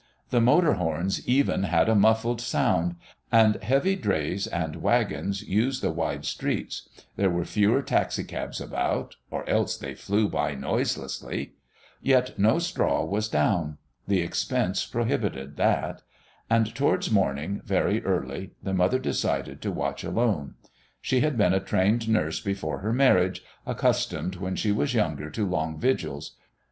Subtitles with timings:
[0.31, 2.95] The motor horns even had a muffled sound,
[3.31, 9.47] and heavy drays and wagons used the wide streets; there were fewer taxicabs about, or
[9.47, 11.53] else they flew by noiselessly.
[12.01, 13.77] Yet no straw was down;
[14.07, 16.01] the expense prohibited that.
[16.49, 20.55] And towards morning, very early, the mother decided to watch alone.
[20.99, 25.47] She had been a trained nurse before her marriage, accustomed when she was younger to
[25.47, 26.37] long vigils.